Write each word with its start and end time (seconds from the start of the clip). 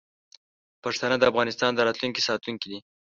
پښتانه 0.83 1.15
د 1.17 1.23
افغانستان 1.31 1.71
د 1.73 1.79
راتلونکي 1.87 2.21
ساتونکي 2.27 2.67
دي. 2.71 2.79